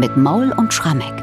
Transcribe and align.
mit 0.00 0.16
Maul 0.16 0.50
und 0.52 0.72
Schrammeck. 0.72 1.22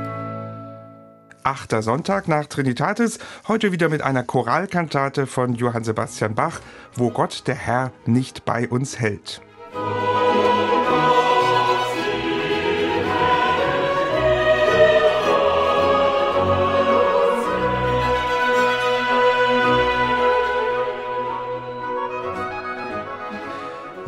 Achter 1.42 1.82
Sonntag 1.82 2.28
nach 2.28 2.46
Trinitatis, 2.46 3.18
heute 3.48 3.72
wieder 3.72 3.90
mit 3.90 4.04
einer 4.04 4.22
Choralkantate 4.22 5.26
von 5.26 5.56
Johann 5.56 5.84
Sebastian 5.84 6.36
Bach, 6.36 6.60
wo 6.94 7.10
Gott 7.10 7.48
der 7.48 7.56
Herr 7.56 7.92
nicht 8.06 8.46
bei 8.46 8.68
uns 8.70 9.00
hält. 9.00 9.42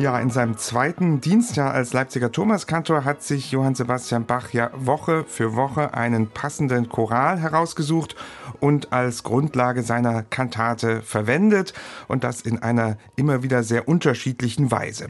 Ja, 0.00 0.18
in 0.18 0.30
seinem 0.30 0.56
zweiten 0.56 1.20
Dienstjahr 1.20 1.74
als 1.74 1.92
Leipziger 1.92 2.32
Thomaskantor 2.32 3.04
hat 3.04 3.22
sich 3.22 3.52
Johann 3.52 3.74
Sebastian 3.74 4.24
Bach 4.24 4.50
ja 4.50 4.70
Woche 4.74 5.26
für 5.28 5.56
Woche 5.56 5.92
einen 5.92 6.26
passenden 6.26 6.88
Choral 6.88 7.38
herausgesucht 7.38 8.16
und 8.60 8.94
als 8.94 9.24
Grundlage 9.24 9.82
seiner 9.82 10.22
Kantate 10.22 11.02
verwendet 11.02 11.74
und 12.08 12.24
das 12.24 12.40
in 12.40 12.62
einer 12.62 12.96
immer 13.16 13.42
wieder 13.42 13.62
sehr 13.62 13.88
unterschiedlichen 13.88 14.70
Weise. 14.70 15.08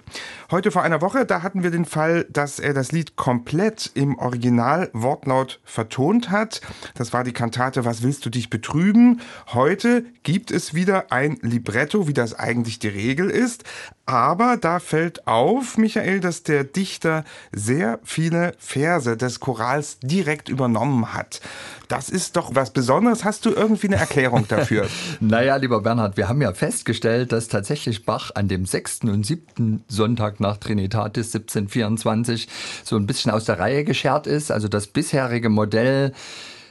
Heute 0.50 0.72
vor 0.72 0.82
einer 0.82 1.00
Woche, 1.00 1.24
da 1.24 1.42
hatten 1.42 1.62
wir 1.62 1.70
den 1.70 1.84
Fall, 1.84 2.26
dass 2.28 2.58
er 2.58 2.74
das 2.74 2.90
Lied 2.90 3.14
komplett 3.14 3.92
im 3.94 4.18
Original 4.18 4.90
Wortlaut 4.92 5.60
vertont 5.62 6.32
hat. 6.32 6.62
Das 6.94 7.12
war 7.12 7.22
die 7.22 7.32
Kantate 7.32 7.84
Was 7.84 8.02
willst 8.02 8.26
du 8.26 8.30
dich 8.30 8.50
betrüben? 8.50 9.20
Heute 9.52 10.04
gibt 10.24 10.50
es 10.50 10.74
wieder 10.74 11.12
ein 11.12 11.38
Libretto, 11.42 12.08
wie 12.08 12.12
das 12.12 12.34
eigentlich 12.34 12.80
die 12.80 12.88
Regel 12.88 13.30
ist, 13.30 13.62
aber 14.04 14.56
da 14.56 14.79
fällt 14.80 15.26
auf, 15.26 15.78
Michael, 15.78 16.20
dass 16.20 16.42
der 16.42 16.64
Dichter 16.64 17.24
sehr 17.52 18.00
viele 18.02 18.52
Verse 18.58 19.16
des 19.16 19.40
Chorals 19.40 19.98
direkt 20.00 20.48
übernommen 20.48 21.14
hat. 21.14 21.40
Das 21.88 22.08
ist 22.08 22.36
doch 22.36 22.54
was 22.54 22.70
Besonderes. 22.70 23.24
Hast 23.24 23.46
du 23.46 23.50
irgendwie 23.50 23.88
eine 23.88 23.96
Erklärung 23.96 24.46
dafür? 24.46 24.86
naja, 25.20 25.56
lieber 25.56 25.80
Bernhard, 25.80 26.16
wir 26.16 26.28
haben 26.28 26.40
ja 26.40 26.52
festgestellt, 26.52 27.32
dass 27.32 27.48
tatsächlich 27.48 28.04
Bach 28.04 28.30
an 28.34 28.46
dem 28.46 28.64
sechsten 28.64 29.10
und 29.10 29.26
siebten 29.26 29.84
Sonntag 29.88 30.38
nach 30.38 30.56
Trinitatis 30.58 31.34
1724 31.34 32.48
so 32.84 32.96
ein 32.96 33.06
bisschen 33.06 33.32
aus 33.32 33.44
der 33.44 33.58
Reihe 33.58 33.84
geschert 33.84 34.26
ist. 34.28 34.52
Also 34.52 34.68
das 34.68 34.86
bisherige 34.86 35.48
Modell 35.48 36.12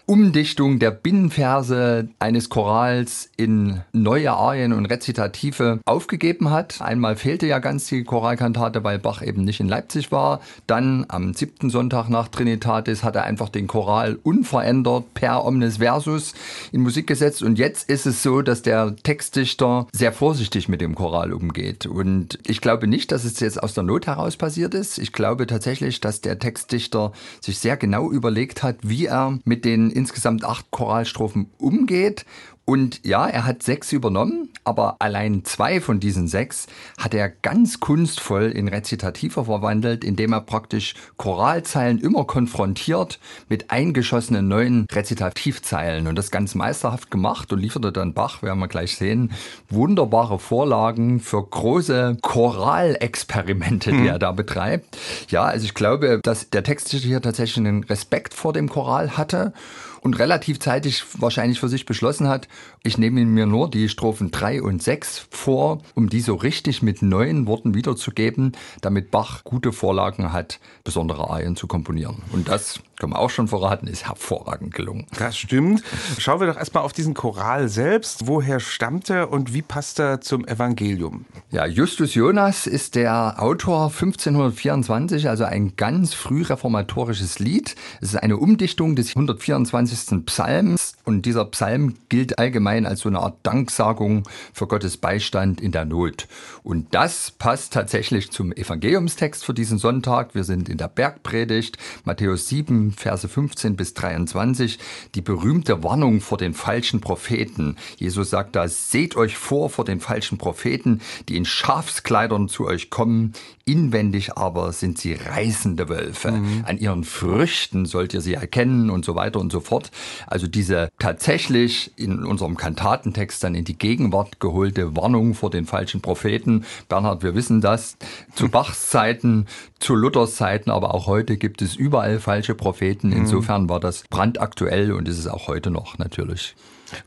Umdichtung 0.09 0.79
der 0.79 0.89
Binnenverse 0.89 2.09
eines 2.17 2.49
Chorals 2.49 3.29
in 3.37 3.81
neue 3.93 4.31
Arien 4.31 4.73
und 4.73 4.87
Rezitative 4.87 5.81
aufgegeben 5.85 6.49
hat. 6.49 6.81
Einmal 6.81 7.15
fehlte 7.15 7.45
ja 7.45 7.59
ganz 7.59 7.85
die 7.85 8.03
Choralkantate, 8.03 8.83
weil 8.83 8.97
Bach 8.97 9.21
eben 9.21 9.43
nicht 9.43 9.59
in 9.59 9.67
Leipzig 9.67 10.11
war. 10.11 10.41
Dann 10.65 11.05
am 11.09 11.35
siebten 11.35 11.69
Sonntag 11.69 12.09
nach 12.09 12.27
Trinitatis 12.27 13.03
hat 13.03 13.17
er 13.17 13.25
einfach 13.25 13.49
den 13.49 13.67
Choral 13.67 14.17
unverändert 14.23 15.13
per 15.13 15.45
Omnis 15.45 15.77
Versus 15.77 16.33
in 16.71 16.81
Musik 16.81 17.05
gesetzt. 17.05 17.43
Und 17.43 17.59
jetzt 17.59 17.87
ist 17.87 18.07
es 18.07 18.23
so, 18.23 18.41
dass 18.41 18.63
der 18.63 18.95
Textdichter 18.95 19.85
sehr 19.91 20.11
vorsichtig 20.11 20.67
mit 20.69 20.81
dem 20.81 20.95
Choral 20.95 21.33
umgeht. 21.33 21.85
Und 21.85 22.39
ich 22.47 22.61
glaube 22.61 22.87
nicht, 22.87 23.11
dass 23.11 23.25
es 23.25 23.39
jetzt 23.39 23.61
aus 23.61 23.75
der 23.75 23.83
Not 23.83 24.07
heraus 24.07 24.37
passiert 24.37 24.73
ist. 24.73 24.97
Ich 24.97 25.13
glaube 25.13 25.45
tatsächlich, 25.45 26.01
dass 26.01 26.21
der 26.21 26.39
Textdichter 26.39 27.11
sich 27.41 27.59
sehr 27.59 27.77
genau 27.77 28.09
überlegt 28.09 28.63
hat, 28.63 28.77
wie 28.81 29.05
er 29.05 29.37
mit 29.45 29.65
den 29.65 29.98
insgesamt 29.99 30.43
acht 30.43 30.71
Choralstrophen 30.71 31.51
umgeht 31.57 32.25
und 32.69 33.03
ja, 33.03 33.27
er 33.27 33.47
hat 33.47 33.63
sechs 33.63 33.91
übernommen, 33.93 34.49
aber 34.63 34.97
allein 34.99 35.43
zwei 35.43 35.81
von 35.81 35.99
diesen 35.99 36.27
sechs 36.27 36.67
hat 36.99 37.15
er 37.15 37.27
ganz 37.27 37.79
kunstvoll 37.79 38.43
in 38.43 38.67
Rezitative 38.67 39.45
verwandelt, 39.45 40.03
indem 40.03 40.33
er 40.33 40.41
praktisch 40.41 40.93
Choralzeilen 41.17 41.97
immer 41.97 42.25
konfrontiert 42.25 43.19
mit 43.47 43.71
eingeschossenen 43.71 44.47
neuen 44.47 44.85
Rezitativzeilen. 44.91 46.05
Und 46.05 46.15
das 46.15 46.29
ganz 46.29 46.53
meisterhaft 46.53 47.09
gemacht 47.09 47.51
und 47.51 47.57
lieferte 47.57 47.91
dann 47.91 48.13
Bach, 48.13 48.43
werden 48.43 48.59
wir 48.59 48.67
gleich 48.67 48.97
sehen, 48.97 49.31
wunderbare 49.69 50.37
Vorlagen 50.37 51.19
für 51.21 51.43
große 51.43 52.19
Choralexperimente, 52.21 53.89
die 53.89 53.97
mhm. 53.97 54.05
er 54.05 54.19
da 54.19 54.31
betreibt. 54.31 54.95
Ja, 55.29 55.45
also 55.45 55.65
ich 55.65 55.73
glaube, 55.73 56.19
dass 56.21 56.51
der 56.51 56.61
Text 56.61 56.89
hier 56.89 57.19
tatsächlich 57.19 57.65
einen 57.65 57.83
Respekt 57.85 58.35
vor 58.35 58.53
dem 58.53 58.69
Choral 58.69 59.17
hatte 59.17 59.53
und 60.01 60.19
relativ 60.19 60.59
zeitig 60.59 61.03
wahrscheinlich 61.17 61.59
für 61.59 61.69
sich 61.69 61.85
beschlossen 61.85 62.27
hat, 62.27 62.47
ich 62.83 62.97
nehme 62.97 63.25
mir 63.25 63.45
nur 63.45 63.69
die 63.69 63.89
Strophen 63.89 64.31
3 64.31 64.61
und 64.61 64.81
6 64.81 65.27
vor, 65.29 65.81
um 65.95 66.09
die 66.09 66.21
so 66.21 66.35
richtig 66.35 66.81
mit 66.81 67.01
neuen 67.01 67.47
Worten 67.47 67.73
wiederzugeben, 67.73 68.53
damit 68.81 69.11
Bach 69.11 69.43
gute 69.43 69.71
Vorlagen 69.71 70.31
hat, 70.31 70.59
besondere 70.83 71.29
Arien 71.29 71.55
zu 71.55 71.67
komponieren. 71.67 72.21
Und 72.31 72.47
das, 72.47 72.79
kann 72.99 73.09
man 73.09 73.19
auch 73.19 73.31
schon 73.31 73.47
verraten, 73.47 73.87
ist 73.87 74.07
hervorragend 74.07 74.73
gelungen. 74.73 75.07
Das 75.17 75.37
stimmt. 75.37 75.83
Schauen 76.19 76.39
wir 76.39 76.47
doch 76.47 76.57
erstmal 76.57 76.83
auf 76.83 76.93
diesen 76.93 77.15
Choral 77.15 77.69
selbst. 77.69 78.27
Woher 78.27 78.59
stammt 78.59 79.09
er 79.09 79.31
und 79.31 79.53
wie 79.53 79.63
passt 79.63 79.99
er 79.99 80.21
zum 80.21 80.45
Evangelium? 80.47 81.25
Ja, 81.49 81.65
Justus 81.65 82.13
Jonas 82.13 82.67
ist 82.67 82.95
der 82.95 83.41
Autor 83.41 83.85
1524, 83.85 85.27
also 85.27 85.45
ein 85.45 85.75
ganz 85.75 86.13
früh 86.13 86.43
reformatorisches 86.43 87.39
Lied. 87.39 87.75
Es 88.01 88.09
ist 88.09 88.17
eine 88.17 88.37
Umdichtung 88.37 88.95
des 88.95 89.09
124. 89.09 90.25
Psalms 90.25 90.93
und 91.05 91.25
dieser 91.25 91.45
Psalm 91.45 91.95
gilt 92.09 92.37
allgemein 92.37 92.59
allgemein 92.59 92.85
als 92.85 93.01
so 93.01 93.09
eine 93.09 93.19
Art 93.19 93.37
Danksagung 93.43 94.23
für 94.53 94.67
Gottes 94.67 94.97
Beistand 94.97 95.61
in 95.61 95.71
der 95.71 95.85
Not. 95.85 96.27
Und 96.63 96.93
das 96.93 97.31
passt 97.31 97.73
tatsächlich 97.73 98.31
zum 98.31 98.51
Evangeliumstext 98.51 99.45
für 99.45 99.53
diesen 99.53 99.77
Sonntag. 99.77 100.35
Wir 100.35 100.43
sind 100.43 100.67
in 100.67 100.77
der 100.77 100.89
Bergpredigt, 100.89 101.77
Matthäus 102.03 102.47
7, 102.47 102.88
Verse 102.91 103.27
15 103.27 103.75
bis 103.75 103.93
23, 103.93 104.79
die 105.15 105.21
berühmte 105.21 105.83
Warnung 105.83 106.21
vor 106.21 106.37
den 106.37 106.53
falschen 106.53 107.01
Propheten. 107.01 107.75
Jesus 107.97 108.29
sagt 108.29 108.55
da, 108.55 108.67
seht 108.67 109.15
euch 109.15 109.37
vor 109.37 109.69
vor 109.69 109.85
den 109.85 109.99
falschen 109.99 110.37
Propheten, 110.37 111.01
die 111.27 111.37
in 111.37 111.45
Schafskleidern 111.45 112.47
zu 112.47 112.65
euch 112.65 112.89
kommen, 112.89 113.33
inwendig 113.69 114.35
aber 114.35 114.73
sind 114.73 114.97
sie 114.97 115.13
reißende 115.13 115.89
Wölfe. 115.89 116.31
Mhm. 116.31 116.63
An 116.65 116.77
ihren 116.79 117.03
Früchten 117.03 117.85
sollt 117.85 118.13
ihr 118.13 118.21
sie 118.21 118.33
erkennen 118.33 118.89
und 118.89 119.05
so 119.05 119.15
weiter 119.15 119.39
und 119.39 119.51
so 119.51 119.59
fort. 119.59 119.91
Also 120.25 120.47
diese 120.47 120.89
tatsächlich 120.97 121.91
in 121.95 122.23
unserem 122.23 122.57
Kantatentext 122.57 123.43
dann 123.43 123.53
in 123.53 123.65
die 123.65 123.77
Gegenwart 123.77 124.39
geholte 124.39 124.95
Warnung 124.95 125.35
vor 125.35 125.51
den 125.51 125.65
falschen 125.65 126.01
Propheten. 126.01 126.65
Bernhard, 126.87 127.21
wir 127.21 127.35
wissen 127.35 127.61
das. 127.61 127.97
Zu 128.33 128.49
Bachs 128.49 128.89
Zeiten, 128.89 129.45
zu 129.79 129.95
Luthers 129.95 130.35
Zeiten, 130.35 130.71
aber 130.71 130.95
auch 130.95 131.05
heute 131.05 131.37
gibt 131.37 131.61
es 131.61 131.75
überall 131.75 132.19
falsche 132.19 132.55
Propheten. 132.55 133.09
Mhm. 133.09 133.17
Insofern 133.17 133.69
war 133.69 133.79
das 133.79 134.03
brandaktuell 134.09 134.91
und 134.91 135.07
ist 135.07 135.19
es 135.19 135.27
auch 135.27 135.47
heute 135.47 135.69
noch 135.69 135.97
natürlich. 135.99 136.55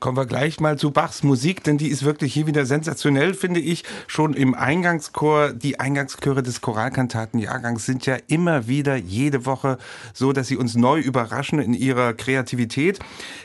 Kommen 0.00 0.16
wir 0.16 0.26
gleich 0.26 0.60
mal 0.60 0.78
zu 0.78 0.91
Bachs 0.91 1.22
Musik, 1.22 1.65
denn 1.65 1.78
die 1.78 1.88
ist 1.88 2.04
wirklich 2.04 2.32
hier 2.34 2.47
wieder 2.47 2.66
sensationell, 2.66 3.34
finde 3.34 3.60
ich. 3.60 3.84
Schon 4.06 4.34
im 4.34 4.54
Eingangschor, 4.54 5.53
die 5.53 5.81
Eingangschöre 5.81 6.43
des 6.43 6.60
Choralkantatenjahrgangs 6.60 7.87
sind 7.87 8.06
ja 8.06 8.16
immer 8.26 8.66
wieder 8.69 8.97
jede 8.97 9.47
Woche 9.47 9.78
so, 10.12 10.32
dass 10.32 10.48
sie 10.48 10.56
uns 10.56 10.75
neu 10.75 11.00
überraschen 11.00 11.59
in 11.59 11.75
ihrer 11.75 12.15
Kreativität. 12.15 12.98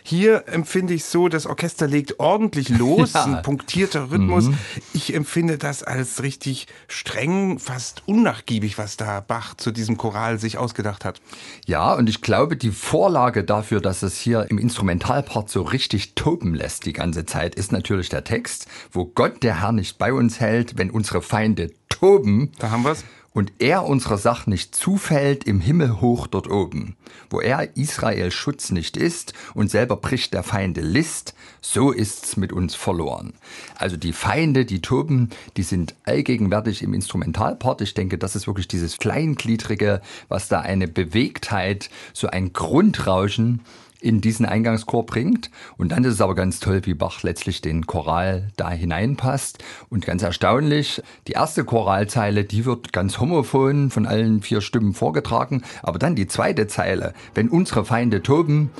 Hier 0.03 0.43
empfinde 0.47 0.93
ich 0.93 1.05
so, 1.05 1.27
das 1.29 1.45
Orchester 1.45 1.87
legt 1.87 2.19
ordentlich 2.19 2.69
los, 2.69 3.13
ja. 3.13 3.25
ein 3.25 3.41
punktierter 3.41 4.11
Rhythmus. 4.11 4.45
Mhm. 4.45 4.57
Ich 4.93 5.13
empfinde 5.13 5.57
das 5.57 5.83
als 5.83 6.23
richtig 6.23 6.67
streng, 6.87 7.59
fast 7.59 8.03
unnachgiebig, 8.05 8.77
was 8.77 8.97
da 8.97 9.19
Bach 9.21 9.55
zu 9.55 9.71
diesem 9.71 9.97
Choral 9.97 10.39
sich 10.39 10.57
ausgedacht 10.57 11.05
hat. 11.05 11.21
Ja, 11.65 11.93
und 11.93 12.09
ich 12.09 12.21
glaube, 12.21 12.57
die 12.57 12.71
Vorlage 12.71 13.43
dafür, 13.43 13.81
dass 13.81 14.03
es 14.03 14.17
hier 14.17 14.47
im 14.49 14.57
Instrumentalpart 14.57 15.49
so 15.49 15.61
richtig 15.61 16.15
toben 16.27 16.53
lässt 16.53 16.85
die 16.85 16.91
ganze 16.91 17.25
Zeit, 17.25 17.55
ist 17.55 17.71
natürlich 17.71 18.09
der 18.09 18.25
Text, 18.25 18.67
wo 18.91 19.05
Gott 19.05 19.43
der 19.43 19.61
Herr 19.61 19.71
nicht 19.71 19.97
bei 19.97 20.11
uns 20.11 20.41
hält, 20.41 20.77
wenn 20.77 20.91
unsere 20.91 21.21
Feinde 21.21 21.71
toben. 21.87 22.51
Da 22.59 22.69
haben 22.69 22.83
wir's 22.83 23.05
und 23.31 23.53
er 23.59 23.85
unserer 23.85 24.17
Sache 24.17 24.49
nicht 24.49 24.75
zufällt 24.75 25.43
im 25.43 25.61
Himmel 25.61 26.01
hoch 26.01 26.25
dort 26.25 26.49
oben, 26.49 26.97
wo 27.29 27.39
er 27.39 27.77
Israel 27.77 28.31
Schutz 28.31 28.71
nicht 28.71 28.97
ist 28.97 29.33
und 29.53 29.69
selber 29.69 29.95
bricht 29.95 30.33
der 30.33 30.41
Feinde 30.43 30.81
List, 30.81 31.33
so 31.61 31.91
ist's 31.91 32.35
mit 32.35 32.51
uns 32.51 32.73
verloren. 32.75 33.33
Also 33.75 33.95
die 33.95 34.11
Feinde, 34.11 34.65
die 34.65 34.81
toben, 34.81 35.29
die 35.55 35.63
sind 35.63 35.95
allgegenwärtig 36.03 36.81
im 36.81 36.95
Instrumentalpart. 36.95 37.79
Ich 37.81 37.93
denke, 37.93 38.17
das 38.17 38.35
ist 38.35 38.47
wirklich 38.47 38.67
dieses 38.67 38.97
Kleingliedrige, 38.97 40.01
was 40.27 40.47
da 40.49 40.59
eine 40.59 40.87
Bewegtheit, 40.87 41.89
so 42.13 42.27
ein 42.27 42.51
Grundrauschen 42.51 43.61
in 43.99 44.21
diesen 44.21 44.45
Eingangschor 44.45 45.05
bringt. 45.05 45.49
Und 45.77 45.91
dann 45.91 46.03
ist 46.03 46.15
es 46.15 46.21
aber 46.21 46.35
ganz 46.35 46.59
toll, 46.59 46.81
wie 46.85 46.93
Bach 46.93 47.23
letztlich 47.23 47.61
den 47.61 47.85
Choral 47.85 48.49
da 48.55 48.69
hineinpasst. 48.69 49.63
Und 49.89 50.05
ganz 50.05 50.23
erstaunlich, 50.23 51.01
die 51.27 51.33
erste 51.33 51.63
Choralzeile, 51.63 52.43
die 52.43 52.65
wird 52.65 52.93
ganz 52.93 53.19
homophon 53.19 53.89
von 53.89 54.05
allen 54.05 54.41
vier 54.41 54.61
Stimmen 54.61 54.93
vorgetragen. 54.93 55.63
Aber 55.81 55.99
dann 55.99 56.15
die 56.15 56.27
zweite 56.27 56.67
Zeile, 56.67 57.13
wenn 57.33 57.49
unsere 57.49 57.85
Feinde 57.85 58.21
toben, 58.21 58.71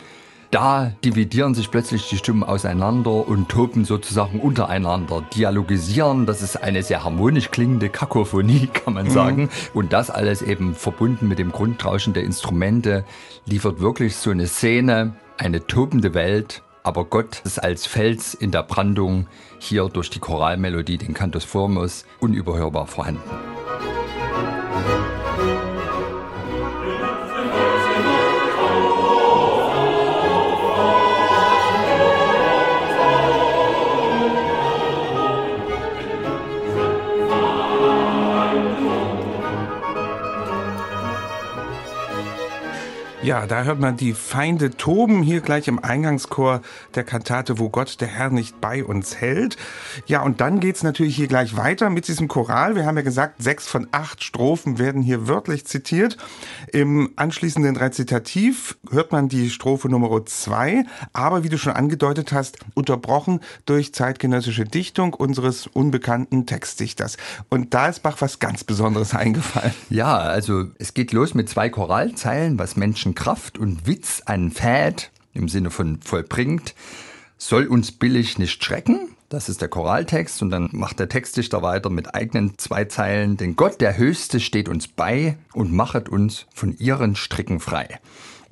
da 0.52 0.94
dividieren 1.04 1.54
sich 1.54 1.70
plötzlich 1.70 2.08
die 2.10 2.18
Stimmen 2.18 2.44
auseinander 2.44 3.28
und 3.28 3.50
toben 3.50 3.84
sozusagen 3.84 4.40
untereinander, 4.40 5.24
dialogisieren. 5.36 6.26
Das 6.26 6.42
ist 6.42 6.56
eine 6.56 6.84
sehr 6.84 7.04
harmonisch 7.04 7.52
klingende 7.52 7.90
Kakophonie, 7.90 8.68
kann 8.74 8.94
man 8.94 9.08
mhm. 9.08 9.12
sagen. 9.12 9.42
Mhm. 9.44 9.50
Und 9.74 9.94
das 9.94 10.10
alles 10.10 10.42
eben 10.42 10.74
verbunden 10.74 11.28
mit 11.28 11.40
dem 11.40 11.52
Grundrauschen 11.52 12.14
der 12.14 12.24
Instrumente 12.24 13.04
liefert 13.46 13.82
wirklich 13.82 14.16
so 14.16 14.32
eine 14.32 14.48
Szene, 14.48 15.16
eine 15.38 15.68
tobende 15.68 16.14
Welt, 16.14 16.64
aber 16.84 17.04
Gott 17.04 17.42
ist 17.44 17.62
als 17.62 17.86
Fels 17.86 18.34
in 18.34 18.52
der 18.52 18.64
Brandung 18.64 19.28
hier 19.60 19.90
durch 19.90 20.10
die 20.10 20.20
Choralmelodie, 20.20 20.98
den 20.98 21.14
Cantus 21.14 21.44
Formus, 21.44 22.06
unüberhörbar 22.22 22.88
vorhanden. 22.88 23.20
Ja, 43.27 43.45
da 43.45 43.63
hört 43.63 43.81
man 43.81 43.97
die 43.97 44.13
Feinde 44.13 44.71
toben 44.71 45.21
hier 45.21 45.41
gleich 45.41 45.68
im 45.68 45.83
Eingangschor 45.83 46.62
der 46.95 47.03
Kantate, 47.03 47.59
wo 47.59 47.68
Gott 47.68 48.00
der 48.00 48.07
Herr 48.07 48.29
nicht 48.29 48.62
bei 48.62 48.85
uns 48.85 49.18
hält. 49.18 49.57
Ja, 50.06 50.21
und 50.21 50.39
dann 50.39 50.62
geht's 50.62 50.81
natürlich 50.81 51.18
hier 51.18 51.27
gleich 51.27 51.57
weiter 51.57 51.89
mit 51.89 52.07
diesem 52.07 52.29
Choral. 52.29 52.77
Wir 52.77 52.85
haben 52.85 52.95
ja 52.95 53.03
gesagt, 53.03 53.44
sechs 53.44 53.68
von 53.68 53.89
acht 53.91 54.24
Strophen 54.24 54.79
werden 54.79 55.01
hier 55.01 55.27
wörtlich 55.27 55.65
zitiert. 55.65 56.15
Im 56.71 57.09
anschließenden 57.18 57.75
Rezitativ 57.75 58.77
hört 58.89 59.12
man 59.12 59.27
die 59.27 59.50
Strophe 59.50 59.89
Nummer 59.89 60.25
zwei, 60.25 60.85
aber 61.12 61.44
wie 61.44 61.50
du 61.50 61.57
schon 61.57 61.74
angedeutet 61.74 62.31
hast, 62.31 62.59
unterbrochen 62.75 63.41
durch 63.65 63.94
zeitgenössische 63.94 64.63
Dichtung 64.63 65.13
unseres 65.13 65.68
unbekannten 65.68 66.45
Textdichters. 66.45 67.18
Und 67.50 67.74
da 67.74 67.89
ist 67.89 68.03
Bach 68.03 68.15
was 68.21 68.39
ganz 68.39 68.63
Besonderes 68.63 69.13
eingefallen. 69.13 69.74
Ja, 69.89 70.15
also 70.15 70.68
es 70.79 70.94
geht 70.94 71.12
los 71.12 71.33
mit 71.33 71.50
zwei 71.50 71.68
Choralzeilen, 71.68 72.57
was 72.57 72.77
Menschen 72.77 73.15
Kraft 73.18 73.58
und 73.58 73.88
Witz 73.88 74.22
anfäht, 74.28 75.10
im 75.34 75.50
Sinne 75.50 75.72
von 75.72 76.00
vollbringt, 76.02 76.75
soll 77.40 77.66
uns 77.66 77.92
billig 77.92 78.38
nicht 78.38 78.64
schrecken. 78.64 79.10
Das 79.28 79.50
ist 79.50 79.60
der 79.60 79.69
Choraltext 79.69 80.44
und 80.44 80.52
dann 80.52 80.69
macht 80.72 81.00
der 81.00 81.10
Textdichter 81.10 81.64
weiter 81.64 81.90
mit 81.90 82.14
eigenen 82.14 82.60
zwei 82.60 82.86
Zeilen. 82.86 83.36
Denn 83.36 83.56
Gott, 83.56 83.81
der 83.81 83.98
Höchste, 83.98 84.40
steht 84.40 84.69
uns 84.69 84.88
bei 84.88 85.36
und 85.54 85.74
machet 85.74 86.10
uns 86.10 86.46
von 86.54 86.78
ihren 86.78 87.16
Stricken 87.16 87.60
frei. 87.60 88.00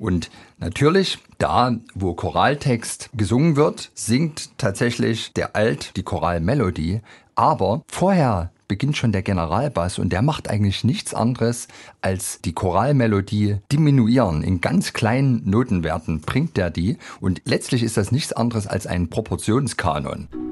Und 0.00 0.30
natürlich, 0.58 1.20
da 1.38 1.76
wo 1.94 2.14
Choraltext 2.14 3.10
gesungen 3.14 3.54
wird, 3.54 3.92
singt 3.94 4.58
tatsächlich 4.58 5.32
der 5.32 5.54
Alt 5.54 5.96
die 5.96 6.02
Choralmelodie. 6.02 7.02
Aber 7.36 7.84
vorher 7.86 8.50
beginnt 8.68 8.96
schon 8.96 9.12
der 9.12 9.22
Generalbass 9.22 9.98
und 9.98 10.12
der 10.12 10.22
macht 10.22 10.48
eigentlich 10.48 10.84
nichts 10.84 11.14
anderes 11.14 11.68
als 12.00 12.40
die 12.42 12.52
Choralmelodie 12.52 13.58
diminuieren. 13.72 14.42
In 14.42 14.60
ganz 14.60 14.92
kleinen 14.92 15.48
Notenwerten 15.48 16.20
bringt 16.20 16.56
der 16.56 16.70
die 16.70 16.98
und 17.20 17.42
letztlich 17.44 17.82
ist 17.82 17.96
das 17.96 18.12
nichts 18.12 18.32
anderes 18.32 18.66
als 18.66 18.86
ein 18.86 19.08
Proportionskanon. 19.08 20.45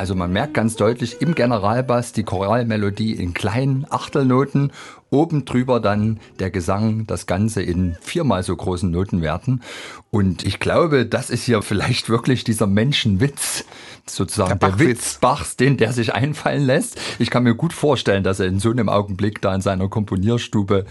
Also 0.00 0.14
man 0.14 0.32
merkt 0.32 0.54
ganz 0.54 0.76
deutlich 0.76 1.20
im 1.20 1.34
Generalbass 1.34 2.12
die 2.12 2.22
Choralmelodie 2.22 3.12
in 3.12 3.34
kleinen 3.34 3.84
Achtelnoten 3.90 4.72
oben 5.10 5.44
drüber 5.44 5.80
dann 5.80 6.20
der 6.38 6.50
Gesang, 6.50 7.06
das 7.06 7.26
Ganze 7.26 7.62
in 7.62 7.96
viermal 8.00 8.42
so 8.42 8.54
großen 8.54 8.90
Notenwerten. 8.90 9.62
Und 10.10 10.44
ich 10.44 10.58
glaube, 10.58 11.06
das 11.06 11.30
ist 11.30 11.44
hier 11.44 11.62
vielleicht 11.62 12.08
wirklich 12.08 12.44
dieser 12.44 12.66
Menschenwitz, 12.66 13.64
sozusagen 14.06 14.58
der, 14.58 14.70
der 14.70 14.78
Witz 14.78 15.18
Bachs, 15.20 15.56
den 15.56 15.76
der 15.76 15.92
sich 15.92 16.14
einfallen 16.14 16.62
lässt. 16.62 17.00
Ich 17.18 17.30
kann 17.30 17.44
mir 17.44 17.54
gut 17.54 17.72
vorstellen, 17.72 18.24
dass 18.24 18.40
er 18.40 18.46
in 18.46 18.58
so 18.58 18.70
einem 18.70 18.88
Augenblick 18.88 19.40
da 19.40 19.54
in 19.54 19.60
seiner 19.60 19.88
Komponierstube 19.88 20.86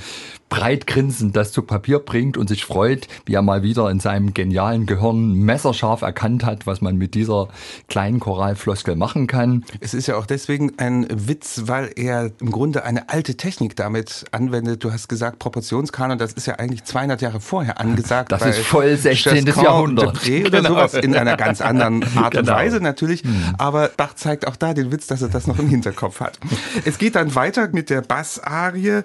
breit 0.49 0.87
grinsend 0.87 1.35
das 1.35 1.51
zu 1.51 1.61
Papier 1.61 1.99
bringt 1.99 2.37
und 2.37 2.47
sich 2.47 2.65
freut, 2.65 3.07
wie 3.25 3.35
er 3.35 3.41
mal 3.41 3.61
wieder 3.61 3.89
in 3.89 3.99
seinem 3.99 4.33
genialen 4.33 4.85
Gehirn 4.85 5.33
messerscharf 5.33 6.01
erkannt 6.01 6.43
hat, 6.43 6.65
was 6.65 6.81
man 6.81 6.97
mit 6.97 7.13
dieser 7.13 7.49
kleinen 7.87 8.19
Choralfloskel 8.19 8.95
machen 8.95 9.27
kann. 9.27 9.63
Es 9.79 9.93
ist 9.93 10.07
ja 10.07 10.17
auch 10.17 10.25
deswegen 10.25 10.73
ein 10.77 11.05
Witz, 11.09 11.63
weil 11.65 11.91
er 11.95 12.31
im 12.39 12.51
Grunde 12.51 12.83
eine 12.83 13.09
alte 13.09 13.35
Technik 13.37 13.75
damit 13.75 14.08
Gewalt 14.09 14.25
anwendet. 14.31 14.83
Du 14.83 14.91
hast 14.91 15.07
gesagt, 15.07 15.39
Proportionskanon, 15.39 16.17
das 16.17 16.33
ist 16.33 16.47
ja 16.47 16.55
eigentlich 16.55 16.83
200 16.83 17.21
Jahre 17.21 17.39
vorher 17.39 17.79
angesagt. 17.79 18.31
Das 18.31 18.45
ist 18.45 18.59
voll 18.59 18.95
16. 18.95 19.45
Jahrhundert. 19.45 20.17
Depré 20.17 20.45
oder 20.45 20.59
genau. 20.59 20.69
sowas 20.69 20.93
in 20.95 21.15
einer 21.15 21.37
ganz 21.37 21.61
anderen 21.61 22.03
Art 22.17 22.31
genau. 22.31 22.39
und 22.39 22.47
Weise 22.57 22.79
natürlich. 22.79 23.23
Hm. 23.23 23.55
Aber 23.57 23.89
Bach 23.95 24.15
zeigt 24.15 24.47
auch 24.47 24.55
da 24.55 24.73
den 24.73 24.91
Witz, 24.91 25.07
dass 25.07 25.21
er 25.21 25.29
das 25.29 25.47
noch 25.47 25.59
im 25.59 25.69
Hinterkopf 25.69 26.19
hat. 26.19 26.39
es 26.85 26.97
geht 26.97 27.15
dann 27.15 27.35
weiter 27.35 27.69
mit 27.71 27.89
der 27.89 28.01
Bassarie. 28.01 29.01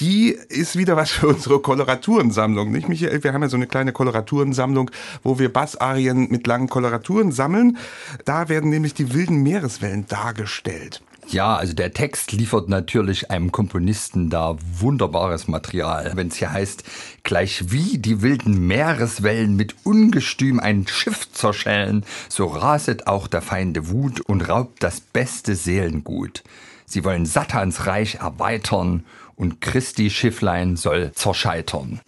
Die 0.00 0.30
ist 0.30 0.76
wieder 0.76 0.96
was 0.96 1.10
für 1.10 1.28
unsere 1.28 1.60
Koloraturensammlung, 1.60 2.70
nicht 2.70 2.88
Michael? 2.88 3.22
Wir 3.22 3.32
haben 3.32 3.42
ja 3.42 3.48
so 3.48 3.56
eine 3.56 3.66
kleine 3.66 3.92
Koloraturensammlung, 3.92 4.90
wo 5.22 5.38
wir 5.38 5.52
Bassarien 5.52 6.28
mit 6.30 6.46
langen 6.46 6.68
Koloraturen 6.68 7.32
sammeln. 7.32 7.78
Da 8.24 8.48
werden 8.48 8.70
nämlich 8.70 8.94
die 8.94 9.14
wilden 9.14 9.42
Meereswellen 9.42 10.06
dargestellt. 10.08 11.02
Ja, 11.28 11.56
also 11.56 11.72
der 11.72 11.92
Text 11.92 12.32
liefert 12.32 12.68
natürlich 12.68 13.30
einem 13.30 13.50
Komponisten 13.50 14.30
da 14.30 14.56
wunderbares 14.78 15.48
Material. 15.48 16.12
Wenn 16.14 16.28
es 16.28 16.36
hier 16.36 16.52
heißt, 16.52 16.84
gleich 17.22 17.72
wie 17.72 17.98
die 17.98 18.22
wilden 18.22 18.66
Meereswellen 18.66 19.56
mit 19.56 19.74
Ungestüm 19.84 20.60
ein 20.60 20.86
Schiff 20.86 21.32
zerschellen, 21.32 22.04
so 22.28 22.46
raset 22.46 23.06
auch 23.06 23.26
der 23.26 23.42
Feinde 23.42 23.88
Wut 23.88 24.20
und 24.20 24.48
raubt 24.48 24.82
das 24.82 25.00
beste 25.00 25.56
Seelengut. 25.56 26.44
Sie 26.86 27.04
wollen 27.04 27.26
Satans 27.26 27.86
Reich 27.86 28.16
erweitern 28.16 29.04
und 29.34 29.60
Christi 29.60 30.10
Schifflein 30.10 30.76
soll 30.76 31.12
zerscheitern. 31.12 32.00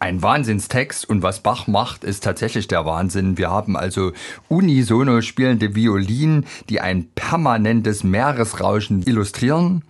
Ein 0.00 0.22
Wahnsinnstext 0.22 1.08
und 1.08 1.22
was 1.22 1.40
Bach 1.40 1.66
macht, 1.66 2.04
ist 2.04 2.22
tatsächlich 2.22 2.68
der 2.68 2.84
Wahnsinn. 2.84 3.36
Wir 3.36 3.50
haben 3.50 3.76
also 3.76 4.12
unisono 4.48 5.20
spielende 5.22 5.74
Violinen, 5.74 6.46
die 6.68 6.80
ein 6.80 7.08
permanentes 7.14 8.04
Meeresrauschen 8.04 9.02
illustrieren. 9.02 9.82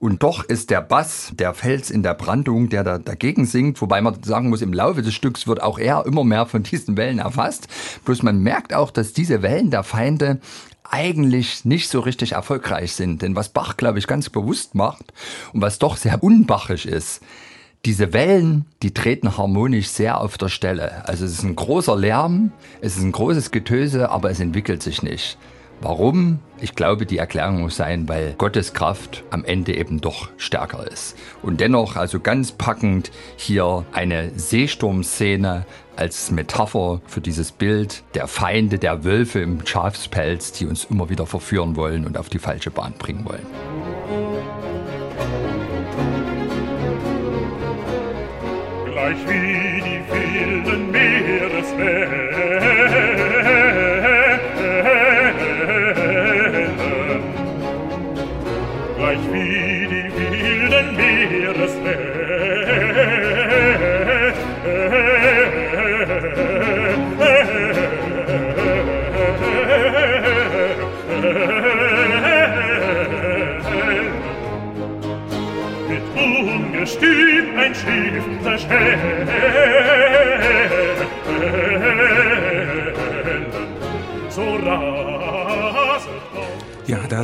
Und 0.00 0.24
doch 0.24 0.42
ist 0.42 0.70
der 0.70 0.82
Bass, 0.82 1.32
der 1.34 1.54
Fels 1.54 1.90
in 1.90 2.02
der 2.02 2.14
Brandung, 2.14 2.68
der 2.68 2.82
da 2.82 2.98
dagegen 2.98 3.46
singt, 3.46 3.80
wobei 3.80 4.00
man 4.00 4.22
sagen 4.24 4.50
muss, 4.50 4.60
im 4.60 4.72
Laufe 4.72 5.02
des 5.02 5.14
Stücks 5.14 5.46
wird 5.46 5.62
auch 5.62 5.78
er 5.78 6.04
immer 6.04 6.24
mehr 6.24 6.46
von 6.46 6.64
diesen 6.64 6.96
Wellen 6.96 7.20
erfasst. 7.20 7.68
Bloß 8.04 8.22
man 8.22 8.40
merkt 8.40 8.74
auch, 8.74 8.90
dass 8.90 9.12
diese 9.12 9.40
Wellen 9.40 9.70
der 9.70 9.84
Feinde 9.84 10.40
eigentlich 10.82 11.64
nicht 11.64 11.88
so 11.88 12.00
richtig 12.00 12.32
erfolgreich 12.32 12.92
sind. 12.92 13.22
Denn 13.22 13.36
was 13.36 13.48
Bach, 13.48 13.76
glaube 13.76 14.00
ich, 14.00 14.06
ganz 14.06 14.28
bewusst 14.28 14.74
macht 14.74 15.12
und 15.52 15.62
was 15.62 15.78
doch 15.78 15.96
sehr 15.96 16.22
unbachisch 16.22 16.86
ist, 16.86 17.22
diese 17.84 18.14
Wellen, 18.14 18.64
die 18.82 18.94
treten 18.94 19.36
harmonisch 19.36 19.88
sehr 19.88 20.18
auf 20.18 20.38
der 20.38 20.48
Stelle. 20.48 21.06
Also 21.06 21.26
es 21.26 21.32
ist 21.32 21.42
ein 21.42 21.54
großer 21.54 21.94
Lärm, 21.96 22.50
es 22.80 22.96
ist 22.96 23.02
ein 23.02 23.12
großes 23.12 23.50
Getöse, 23.50 24.08
aber 24.08 24.30
es 24.30 24.40
entwickelt 24.40 24.82
sich 24.82 25.02
nicht. 25.02 25.36
Warum? 25.82 26.38
Ich 26.62 26.74
glaube, 26.74 27.04
die 27.04 27.18
Erklärung 27.18 27.60
muss 27.60 27.76
sein, 27.76 28.08
weil 28.08 28.36
Gottes 28.38 28.72
Kraft 28.72 29.22
am 29.28 29.44
Ende 29.44 29.76
eben 29.76 30.00
doch 30.00 30.30
stärker 30.38 30.90
ist. 30.90 31.14
Und 31.42 31.60
dennoch, 31.60 31.96
also 31.96 32.20
ganz 32.20 32.52
packend, 32.52 33.10
hier 33.36 33.84
eine 33.92 34.30
Seesturmszene 34.34 35.66
als 35.94 36.30
Metapher 36.30 37.02
für 37.06 37.20
dieses 37.20 37.52
Bild 37.52 38.02
der 38.14 38.28
Feinde, 38.28 38.78
der 38.78 39.04
Wölfe 39.04 39.40
im 39.40 39.66
Schafspelz, 39.66 40.52
die 40.52 40.64
uns 40.64 40.84
immer 40.84 41.10
wieder 41.10 41.26
verführen 41.26 41.76
wollen 41.76 42.06
und 42.06 42.16
auf 42.16 42.30
die 42.30 42.38
falsche 42.38 42.70
Bahn 42.70 42.94
bringen 42.94 43.26
wollen. 43.26 43.44
gleich 49.04 49.28
wie 49.28 49.82
die 49.82 50.02
wilden 50.10 50.90
Meereswellen. 50.90 52.30
Gleich 58.96 59.32
wie 59.32 59.73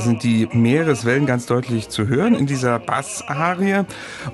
da 0.00 0.06
sind 0.06 0.22
die 0.22 0.48
Meereswellen 0.50 1.26
ganz 1.26 1.44
deutlich 1.44 1.90
zu 1.90 2.08
hören 2.08 2.34
in 2.34 2.46
dieser 2.46 2.78
Bassarie. 2.78 3.84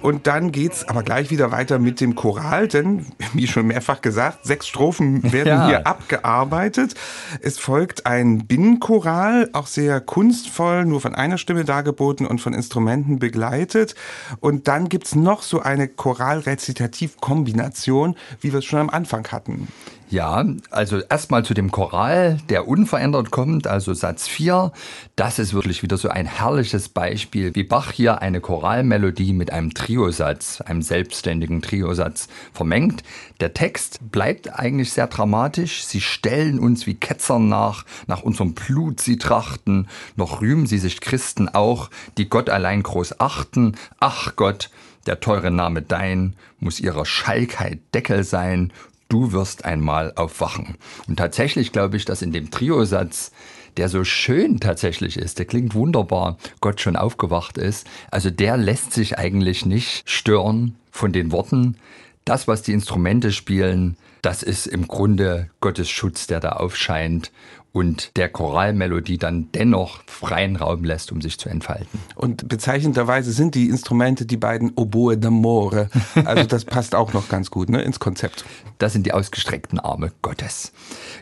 Und 0.01 0.29
dann 0.29 0.53
geht's 0.53 0.89
aber 0.89 1.03
gleich 1.03 1.33
wieder 1.33 1.51
weiter 1.51 1.81
mit 1.81 2.01
dem 2.01 2.15
Choral, 2.15 2.69
denn, 2.69 3.07
wie 3.33 3.49
schon 3.49 3.67
mehrfach 3.67 4.01
gesagt, 4.01 4.47
sechs 4.47 4.69
Strophen 4.69 5.33
werden 5.33 5.49
Ja. 5.49 5.67
hier 5.67 5.85
abgearbeitet. 5.85 6.95
Es 7.41 7.59
folgt 7.59 8.07
ein 8.07 8.47
Binnenchoral, 8.47 9.51
auch 9.55 9.67
sehr 9.67 10.01
kunstvoll, 10.01 10.85
nur 10.85 11.01
von 11.01 11.17
einer 11.17 11.37
Stimme 11.37 11.65
dargeboten 11.65 12.27
und 12.27 12.41
von 12.41 12.55
Instrumenten 12.55 13.19
begleitet. 13.19 13.97
Und 14.39 14.69
dann 14.69 14.89
gibt's 14.89 15.17
noch 15.17 15.43
so 15.43 15.63
eine 15.63 15.89
Choral-Rezitativ-Kombination, 15.89 18.15
wie 18.41 18.53
wir 18.53 18.61
es 18.61 18.65
schon 18.65 18.79
am 18.79 18.91
Anfang 18.91 19.27
hatten. 19.33 19.67
Ja, 20.09 20.45
also 20.71 21.01
erstmal 21.01 21.45
zu 21.45 21.53
dem 21.53 21.73
Choral, 21.73 22.39
der 22.49 22.69
unverändert 22.69 23.33
kommt, 23.33 23.67
also 23.67 23.93
Satz 23.93 24.29
4. 24.29 24.71
Das 25.17 25.41
ist 25.41 25.53
wirklich 25.53 25.83
wieder 25.83 25.97
so 25.97 26.09
ein 26.09 26.27
herrliches 26.27 26.89
Beispiel, 26.89 27.57
wie 27.57 27.65
Bach 27.65 27.91
hier 27.91 28.23
eine 28.23 28.41
Choralmelodie 28.41 29.33
mit 29.33 29.53
einem 29.53 29.75
Triosatz, 29.75 30.61
einem 30.61 30.83
selbstständigen 30.83 31.61
Triosatz 31.61 32.29
vermengt. 32.53 33.03
Der 33.41 33.53
Text 33.53 33.99
bleibt 34.13 34.57
eigentlich 34.57 34.93
sehr 34.93 35.09
dramatisch. 35.09 35.85
Sie 35.85 36.01
stellen 36.01 36.61
uns 36.61 36.87
wie 36.87 36.95
Ketzern 36.95 37.49
nach, 37.49 37.85
nach 38.07 38.23
unserem 38.23 38.55
Blut 38.55 39.01
sie 39.01 39.19
trachten, 39.19 39.89
noch 40.15 40.41
rühmen 40.41 40.67
sie 40.67 40.79
sich 40.79 41.01
Christen 41.01 41.49
auch, 41.49 41.91
die 42.17 42.29
Gott 42.29 42.49
allein 42.49 42.85
groß 42.85 43.19
achten. 43.19 43.75
Ach 43.99 44.37
Gott, 44.37 44.71
der 45.07 45.19
teure 45.19 45.51
Name 45.51 45.83
dein 45.83 46.37
muss 46.61 46.79
ihrer 46.79 47.07
Schalkheit 47.07 47.81
Deckel 47.93 48.23
sein 48.23 48.73
du 49.09 49.33
wirst 49.33 49.65
einmal 49.65 50.13
aufwachen. 50.17 50.77
Und 51.09 51.17
tatsächlich 51.17 51.73
glaube 51.73 51.97
ich, 51.97 52.05
dass 52.05 52.23
in 52.23 52.33
dem 52.33 52.51
Triosatz, 52.51 53.33
der 53.77 53.89
so 53.89 54.05
schön 54.05 54.59
tatsächlich 54.61 55.17
ist, 55.19 55.39
der 55.39 55.47
klingt 55.47 55.75
wunderbar, 55.75 56.39
Gott 56.61 56.81
schon 56.81 56.97
aufgewacht 56.97 57.59
ist, 57.59 57.87
also 58.11 58.31
der 58.31 58.57
lässt 58.57 58.93
sich 58.93 59.19
eigentlich 59.19 59.67
nicht 59.67 60.09
stören 60.09 60.77
von 60.91 61.13
den 61.13 61.31
Worten. 61.33 61.77
Das, 62.25 62.49
was 62.49 62.63
die 62.63 62.73
Instrumente 62.73 63.33
spielen, 63.33 63.97
das 64.27 64.43
ist 64.43 64.67
im 64.67 64.89
Grunde 64.89 65.51
Gottes 65.61 65.89
Schutz, 65.89 66.27
der 66.27 66.41
da 66.41 66.55
aufscheint 66.55 67.31
und 67.71 68.17
der 68.17 68.29
Choralmelodie 68.29 69.19
dann 69.19 69.53
dennoch 69.53 70.01
freien 70.09 70.57
Raum 70.57 70.83
lässt, 70.83 71.13
um 71.13 71.21
sich 71.23 71.39
zu 71.39 71.49
entfalten. 71.49 72.01
Und 72.17 72.49
bezeichnenderweise 72.49 73.31
sind 73.31 73.55
die 73.55 73.69
Instrumente 73.69 74.27
die 74.27 74.37
beiden 74.37 74.73
Oboe 74.75 75.15
d'Amore. 75.15 75.91
Also 76.25 76.43
das 76.43 76.65
passt 76.65 76.97
auch 76.97 77.13
noch 77.13 77.29
ganz 77.29 77.53
gut 77.53 77.69
ne, 77.69 77.83
ins 77.83 78.01
Konzept. 78.01 78.45
Das 78.79 78.95
sind 78.95 79.07
die 79.07 79.13
ausgestreckten 79.13 79.79
Arme 79.79 80.11
Gottes. 80.23 80.73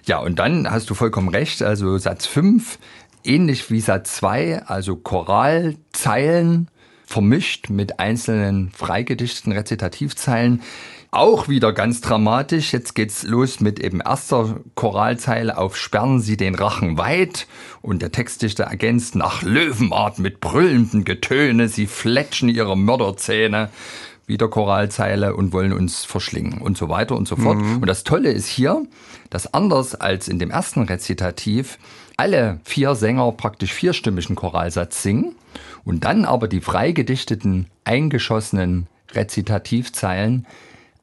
Ja, 0.07 0.21
und 0.21 0.39
dann 0.39 0.71
hast 0.71 0.89
du 0.89 0.95
vollkommen 0.95 1.29
recht, 1.29 1.63
also 1.63 1.99
Satz 1.99 2.25
5, 2.25 2.79
ähnlich 3.23 3.71
wie 3.71 3.81
Satz 3.81 4.15
2, 4.15 4.63
also 4.63 4.97
Choralzeilen 4.97 6.71
vermischt 7.05 7.71
mit 7.71 8.01
einzelnen 8.01 8.71
freigedichteten 8.71 9.53
Rezitativzeilen. 9.53 10.63
Auch 11.11 11.47
wieder 11.49 11.73
ganz 11.73 12.01
dramatisch. 12.01 12.73
Jetzt 12.73 12.95
geht's 12.95 13.23
los 13.23 13.61
mit 13.61 13.79
eben 13.79 14.01
erster 14.01 14.57
Choralzeile 14.75 15.57
auf 15.57 15.77
Sperren 15.77 16.21
Sie 16.21 16.37
den 16.37 16.57
Rachen 16.57 16.99
weit. 16.99 17.47
Und 17.83 18.03
der 18.03 18.11
Textdichter 18.11 18.65
ergänzt 18.65 19.15
nach 19.15 19.43
Löwenart 19.43 20.19
mit 20.19 20.41
brüllendem 20.41 21.05
Getöne. 21.05 21.69
Sie 21.69 21.87
fletschen 21.87 22.49
ihre 22.49 22.77
Mörderzähne. 22.77 23.71
Wieder 24.27 24.49
Choralzeile 24.49 25.37
und 25.37 25.53
wollen 25.53 25.73
uns 25.73 26.05
verschlingen 26.05 26.61
und 26.61 26.77
so 26.77 26.89
weiter 26.89 27.15
und 27.15 27.29
so 27.29 27.37
fort. 27.37 27.59
Und 27.59 27.87
das 27.87 28.03
Tolle 28.03 28.33
ist 28.33 28.49
hier, 28.49 28.85
dass 29.31 29.53
anders 29.55 29.95
als 29.95 30.27
in 30.27 30.41
dem 30.41 30.51
ersten 30.51 30.83
Rezitativ 30.83 31.79
alle 32.17 32.59
vier 32.65 32.95
Sänger 32.97 33.31
praktisch 33.33 33.73
vierstimmigen 33.73 34.35
Choralsatz 34.35 35.03
singen 35.03 35.37
und 35.85 36.05
dann 36.05 36.25
aber 36.25 36.49
die 36.49 36.61
freigedichteten, 36.61 37.67
eingeschossenen 37.85 38.87
Rezitativzeilen 39.13 40.47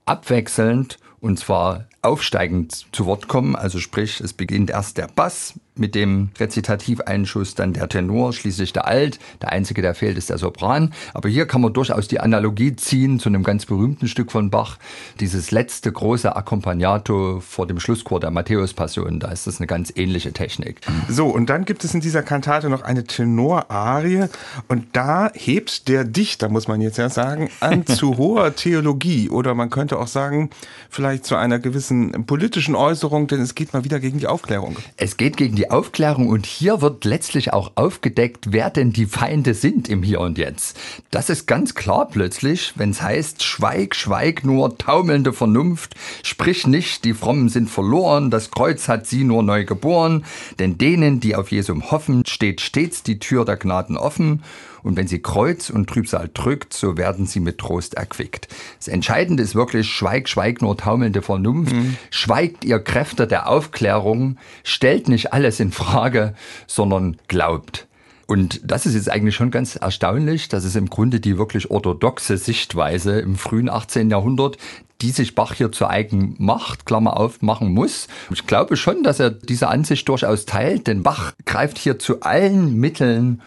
abwechselnd 0.06 0.98
und 1.20 1.38
zwar 1.38 1.86
aufsteigend 2.01 2.88
zu 2.91 3.05
Wort 3.05 3.27
kommen. 3.27 3.55
Also 3.55 3.79
sprich, 3.79 4.22
es 4.22 4.34
beginnt 4.34 4.70
erst 4.70 4.98
der 4.98 5.08
Bass 5.08 5.53
mit 5.75 5.96
dem 5.96 6.29
Rezitativeinschuss, 6.39 7.55
dann 7.55 7.74
der 7.74 7.88
Tenor, 7.88 8.34
schließlich 8.34 8.74
der 8.74 8.88
Alt. 8.88 9.20
Der 9.41 9.51
einzige, 9.51 9.81
der 9.81 9.96
fehlt, 9.96 10.17
ist 10.17 10.29
der 10.29 10.38
Sopran. 10.38 10.93
Aber 11.13 11.29
hier 11.29 11.46
kann 11.46 11.62
man 11.62 11.74
durchaus 11.74 12.08
die 12.08 12.20
Analogie 12.20 12.75
ziehen 12.75 13.20
zu 13.20 13.29
einem 13.29 13.43
ganz 13.43 13.65
berühmten 13.65 14.08
Stück 14.08 14.31
von 14.31 14.50
Bach. 14.50 14.77
Dieses 15.20 15.51
letzte 15.51 15.91
große 15.91 16.36
Accompagnato 16.36 17.39
vor 17.39 17.67
dem 17.67 17.79
Schlusschor 17.79 18.20
der 18.20 18.31
Matthäus-Passion. 18.31 19.20
Da 19.20 19.29
ist 19.29 19.48
das 19.48 19.60
eine 19.60 19.67
ganz 19.67 19.91
ähnliche 19.96 20.34
Technik. 20.34 20.81
So, 21.10 21.27
und 21.27 21.50
dann 21.50 21.65
gibt 21.65 21.84
es 21.84 21.93
in 21.93 22.01
dieser 22.01 22.22
Kantate 22.22 22.70
noch 22.70 22.84
eine 22.84 23.05
Tenorarie. 23.05 24.25
Und 24.67 24.88
da 24.93 25.31
hebt 25.34 25.88
der 25.88 26.03
Dichter, 26.03 26.50
muss 26.50 26.67
man 26.67 26.81
jetzt 26.81 26.98
ja 26.98 27.10
sagen, 27.10 27.50
an 27.60 27.86
zu 27.88 28.17
hoher 28.17 28.55
Theologie. 28.55 29.29
Oder 29.29 29.55
man 29.55 29.70
könnte 29.70 29.98
auch 29.98 30.08
sagen, 30.08 30.50
vielleicht 30.89 31.25
zu 31.25 31.36
einer 31.36 31.60
gewissen 31.60 31.91
politischen 32.26 32.76
Äußerung, 32.76 33.28
denn 33.28 33.42
es 33.42 33.56
geht 33.56 33.74
mal 33.74 33.84
wieder 33.84 34.00
gegen 34.00 34.20
die 34.20 34.28
Aufklärung. 34.28 34.76
Es 34.98 35.18
geht 35.18 35.38
gegen 35.38 35.56
die 35.56 35.70
Aufklärung 35.70 36.28
und 36.28 36.46
hier 36.46 36.82
wird 36.82 37.06
letztlich 37.06 37.54
auch 37.54 37.72
aufgedeckt, 37.76 38.48
wer 38.50 38.70
denn 38.70 38.94
die 38.94 39.06
Feinde 39.06 39.54
sind 39.54 39.90
im 39.90 40.04
Hier 40.04 40.20
und 40.20 40.38
Jetzt. 40.38 40.80
Das 41.12 41.30
ist 41.30 41.48
ganz 41.48 41.76
klar 41.76 42.08
plötzlich, 42.08 42.74
wenn 42.76 42.92
es 42.92 43.02
heißt, 43.02 43.44
schweig, 43.44 43.96
schweig 43.96 44.44
nur, 44.44 44.78
taumelnde 44.78 45.34
Vernunft, 45.34 45.96
sprich 46.24 46.68
nicht, 46.68 47.06
die 47.06 47.14
Frommen 47.14 47.50
sind 47.50 47.70
verloren, 47.70 48.32
das 48.32 48.52
Kreuz 48.52 48.88
hat 48.88 49.08
sie 49.08 49.24
nur 49.24 49.44
neu 49.44 49.66
geboren, 49.66 50.26
denn 50.60 50.78
denen, 50.78 51.20
die 51.20 51.36
auf 51.36 51.52
Jesum 51.52 51.92
hoffen, 51.92 52.24
steht 52.26 52.62
stets 52.62 53.04
die 53.04 53.20
Tür 53.20 53.46
der 53.46 53.58
Gnaden 53.58 53.98
offen 53.98 54.44
und 54.84 54.96
wenn 54.98 55.08
sie 55.08 55.22
Kreuz 55.22 55.70
und 55.70 55.90
Trübsal 55.90 56.30
drückt, 56.34 56.74
so 56.74 56.98
werden 56.98 57.26
sie 57.26 57.40
mit 57.40 57.58
Trost 57.58 57.96
erquickt. 57.96 58.48
Das 58.78 58.88
Entscheidende 58.88 59.44
ist 59.44 59.56
wirklich, 59.56 59.90
schweig, 59.90 60.30
schweig 60.30 60.62
nur 60.62 60.78
taumelnde 60.78 61.22
Vernunft, 61.22 61.76
schweigt 62.10 62.66
ihr 62.66 62.80
Kräfte 62.80 63.28
der 63.28 63.48
Aufklärung, 63.50 64.38
stellt 64.64 65.08
nicht 65.08 65.34
alles 65.34 65.60
in 65.60 65.72
Frage, 65.72 66.34
sondern 66.68 67.18
glaubt. 67.28 67.88
Und 68.28 68.62
das 68.64 68.86
ist 68.86 68.94
jetzt 68.94 69.12
eigentlich 69.12 69.36
schon 69.36 69.52
ganz 69.52 69.76
erstaunlich, 69.76 70.48
dass 70.48 70.64
es 70.64 70.78
im 70.78 70.90
Grunde 70.90 71.20
die 71.20 71.38
wirklich 71.38 71.70
orthodoxe 71.70 72.38
Sichtweise 72.38 73.20
im 73.20 73.36
frühen 73.36 73.68
18. 73.68 74.10
Jahrhundert, 74.10 74.58
die 75.02 75.12
sich 75.12 75.36
Bach 75.36 75.54
hier 75.54 75.72
zu 75.74 75.88
eigen 75.88 76.36
macht, 76.38 76.86
Klammer 76.86 77.18
auf, 77.18 77.42
machen 77.42 77.74
muss. 77.74 78.08
Ich 78.32 78.48
glaube 78.48 78.78
schon, 78.78 79.04
dass 79.04 79.20
er 79.20 79.32
diese 79.32 79.68
Ansicht 79.68 80.08
durchaus 80.08 80.46
teilt, 80.46 80.88
denn 80.88 81.04
Bach 81.04 81.34
greift 81.46 81.78
hier 81.78 82.00
zu 82.00 82.22
allen 82.22 82.78
Mitteln, 82.80 83.42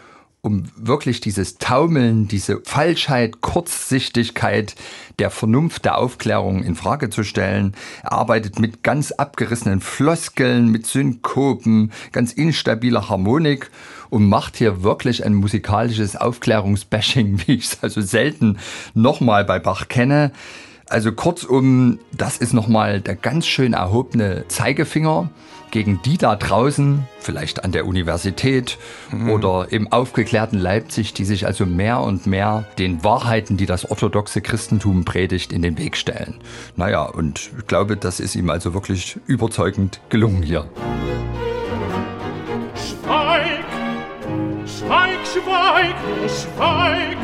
um 0.44 0.64
wirklich 0.76 1.20
dieses 1.20 1.56
Taumeln, 1.56 2.28
diese 2.28 2.60
Falschheit, 2.64 3.40
Kurzsichtigkeit 3.40 4.74
der 5.18 5.30
Vernunft 5.30 5.86
der 5.86 5.96
Aufklärung 5.96 6.62
in 6.62 6.74
Frage 6.74 7.08
zu 7.08 7.24
stellen. 7.24 7.74
Er 8.02 8.12
arbeitet 8.12 8.58
mit 8.58 8.82
ganz 8.82 9.10
abgerissenen 9.10 9.80
Floskeln, 9.80 10.68
mit 10.68 10.84
Synkopen, 10.86 11.92
ganz 12.12 12.34
instabiler 12.34 13.08
Harmonik 13.08 13.70
und 14.10 14.28
macht 14.28 14.56
hier 14.56 14.82
wirklich 14.82 15.24
ein 15.24 15.34
musikalisches 15.34 16.14
Aufklärungsbashing, 16.14 17.42
wie 17.46 17.54
ich 17.54 17.64
es 17.64 17.78
also 17.82 18.02
selten 18.02 18.58
nochmal 18.92 19.46
bei 19.46 19.58
Bach 19.58 19.88
kenne. 19.88 20.30
Also 20.90 21.12
kurzum, 21.12 22.00
das 22.12 22.36
ist 22.36 22.52
nochmal 22.52 23.00
der 23.00 23.16
ganz 23.16 23.46
schön 23.46 23.72
erhobene 23.72 24.44
Zeigefinger 24.48 25.30
gegen 25.74 26.00
die 26.02 26.18
da 26.18 26.36
draußen, 26.36 27.02
vielleicht 27.18 27.64
an 27.64 27.72
der 27.72 27.84
Universität 27.84 28.78
oder 29.28 29.66
im 29.72 29.90
aufgeklärten 29.90 30.56
Leipzig, 30.56 31.14
die 31.14 31.24
sich 31.24 31.46
also 31.46 31.66
mehr 31.66 32.00
und 32.00 32.28
mehr 32.28 32.64
den 32.78 33.02
Wahrheiten, 33.02 33.56
die 33.56 33.66
das 33.66 33.90
orthodoxe 33.90 34.40
Christentum 34.40 35.04
predigt, 35.04 35.52
in 35.52 35.62
den 35.62 35.76
Weg 35.76 35.96
stellen. 35.96 36.36
Naja, 36.76 37.02
und 37.02 37.50
ich 37.58 37.66
glaube, 37.66 37.96
das 37.96 38.20
ist 38.20 38.36
ihm 38.36 38.50
also 38.50 38.72
wirklich 38.72 39.18
überzeugend 39.26 39.98
gelungen 40.10 40.44
hier. 40.44 40.68
Schweig, 42.76 43.64
schweig, 44.64 45.26
schweig, 45.26 45.94
nur 46.20 46.28
schweig, 46.28 47.16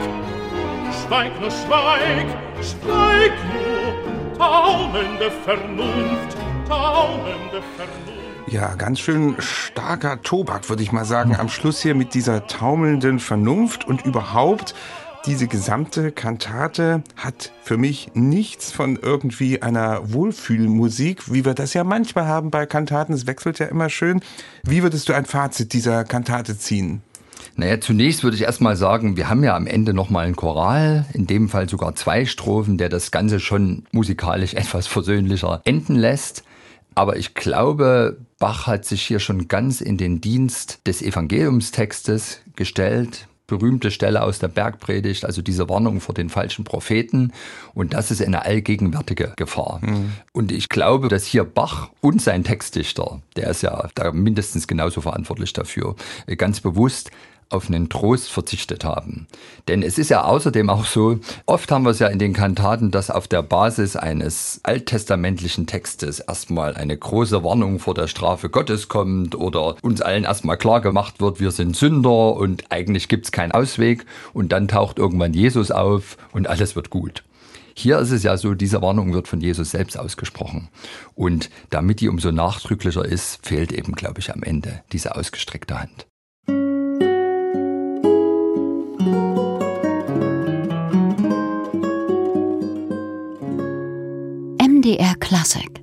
schweig, 1.06 1.40
nur 1.40 1.50
schweig, 1.50 2.26
schweig, 2.60 3.32
nur 3.52 3.94
taumelnde 4.38 5.30
Vernunft, 5.44 6.36
taumelnde 6.68 7.62
Vernunft. 7.76 8.10
Ja, 8.46 8.74
ganz 8.74 8.98
schön 8.98 9.36
starker 9.38 10.22
Tobak, 10.22 10.68
würde 10.68 10.82
ich 10.82 10.90
mal 10.90 11.04
sagen, 11.04 11.36
am 11.36 11.48
Schluss 11.48 11.80
hier 11.80 11.94
mit 11.94 12.14
dieser 12.14 12.48
taumelnden 12.48 13.20
Vernunft 13.20 13.86
und 13.86 14.04
überhaupt 14.04 14.74
Diese 15.26 15.48
gesamte 15.48 16.12
Kantate 16.12 17.02
hat 17.14 17.52
für 17.62 17.76
mich 17.76 18.10
nichts 18.14 18.72
von 18.72 18.96
irgendwie 18.96 19.60
einer 19.60 20.12
Wohlfühlmusik, 20.14 21.30
wie 21.30 21.44
wir 21.44 21.52
das 21.52 21.74
ja 21.74 21.84
manchmal 21.84 22.26
haben 22.26 22.50
bei 22.50 22.64
Kantaten. 22.64 23.12
Es 23.12 23.26
wechselt 23.26 23.58
ja 23.58 23.66
immer 23.66 23.90
schön. 23.90 24.22
Wie 24.64 24.82
würdest 24.82 25.10
du 25.10 25.12
ein 25.12 25.26
Fazit 25.26 25.74
dieser 25.74 26.04
Kantate 26.04 26.56
ziehen? 26.56 27.02
Naja, 27.54 27.78
zunächst 27.80 28.24
würde 28.24 28.36
ich 28.36 28.44
erstmal 28.44 28.76
sagen, 28.76 29.18
wir 29.18 29.28
haben 29.28 29.44
ja 29.44 29.54
am 29.54 29.66
Ende 29.66 29.92
nochmal 29.92 30.24
einen 30.24 30.36
Choral, 30.36 31.04
in 31.12 31.26
dem 31.26 31.50
Fall 31.50 31.68
sogar 31.68 31.94
zwei 31.94 32.24
Strophen, 32.24 32.78
der 32.78 32.88
das 32.88 33.10
Ganze 33.10 33.40
schon 33.40 33.84
musikalisch 33.92 34.54
etwas 34.54 34.86
versöhnlicher 34.86 35.60
enden 35.64 35.96
lässt. 35.96 36.44
Aber 36.94 37.16
ich 37.16 37.34
glaube, 37.34 38.16
Bach 38.38 38.66
hat 38.66 38.86
sich 38.86 39.02
hier 39.02 39.20
schon 39.20 39.48
ganz 39.48 39.82
in 39.82 39.98
den 39.98 40.22
Dienst 40.22 40.80
des 40.86 41.02
Evangeliumstextes 41.02 42.40
gestellt. 42.56 43.28
Berühmte 43.50 43.90
Stelle 43.90 44.22
aus 44.22 44.38
der 44.38 44.48
Bergpredigt, 44.48 45.24
also 45.24 45.42
diese 45.42 45.68
Warnung 45.68 46.00
vor 46.00 46.14
den 46.14 46.30
falschen 46.30 46.64
Propheten. 46.64 47.32
Und 47.74 47.92
das 47.92 48.10
ist 48.10 48.22
eine 48.22 48.44
allgegenwärtige 48.44 49.34
Gefahr. 49.36 49.80
Mhm. 49.82 50.12
Und 50.32 50.52
ich 50.52 50.68
glaube, 50.68 51.08
dass 51.08 51.24
hier 51.24 51.44
Bach 51.44 51.90
und 52.00 52.22
sein 52.22 52.44
Textdichter, 52.44 53.20
der 53.36 53.50
ist 53.50 53.62
ja 53.62 53.88
da 53.94 54.12
mindestens 54.12 54.66
genauso 54.66 55.00
verantwortlich 55.00 55.52
dafür, 55.52 55.96
ganz 56.36 56.60
bewusst 56.60 57.10
auf 57.50 57.68
einen 57.68 57.88
Trost 57.88 58.30
verzichtet 58.30 58.84
haben. 58.84 59.26
Denn 59.68 59.82
es 59.82 59.98
ist 59.98 60.08
ja 60.08 60.24
außerdem 60.24 60.70
auch 60.70 60.86
so, 60.86 61.18
oft 61.46 61.70
haben 61.70 61.84
wir 61.84 61.90
es 61.90 61.98
ja 61.98 62.06
in 62.06 62.18
den 62.18 62.32
Kantaten, 62.32 62.90
dass 62.90 63.10
auf 63.10 63.28
der 63.28 63.42
Basis 63.42 63.96
eines 63.96 64.60
alttestamentlichen 64.62 65.66
Textes 65.66 66.20
erstmal 66.20 66.74
eine 66.74 66.96
große 66.96 67.44
Warnung 67.44 67.78
vor 67.78 67.94
der 67.94 68.06
Strafe 68.06 68.48
Gottes 68.48 68.88
kommt 68.88 69.34
oder 69.34 69.76
uns 69.82 70.00
allen 70.00 70.24
erstmal 70.24 70.56
klar 70.56 70.80
gemacht 70.80 71.20
wird, 71.20 71.40
wir 71.40 71.50
sind 71.50 71.76
Sünder 71.76 72.34
und 72.36 72.64
eigentlich 72.70 73.08
gibt 73.08 73.26
es 73.26 73.32
keinen 73.32 73.52
Ausweg 73.52 74.06
und 74.32 74.52
dann 74.52 74.68
taucht 74.68 74.98
irgendwann 74.98 75.34
Jesus 75.34 75.70
auf 75.70 76.16
und 76.32 76.48
alles 76.48 76.76
wird 76.76 76.90
gut. 76.90 77.24
Hier 77.74 77.98
ist 77.98 78.10
es 78.10 78.22
ja 78.22 78.36
so, 78.36 78.54
diese 78.54 78.82
Warnung 78.82 79.12
wird 79.12 79.26
von 79.26 79.40
Jesus 79.40 79.70
selbst 79.70 79.98
ausgesprochen. 79.98 80.68
Und 81.14 81.50
damit 81.70 82.00
die 82.00 82.08
umso 82.08 82.30
nachdrücklicher 82.30 83.04
ist, 83.04 83.46
fehlt 83.46 83.72
eben, 83.72 83.92
glaube 83.92 84.20
ich, 84.20 84.32
am 84.32 84.42
Ende 84.42 84.82
diese 84.92 85.16
ausgestreckte 85.16 85.80
Hand. 85.80 86.06
MDR 94.80 95.14
Classic 95.20 95.79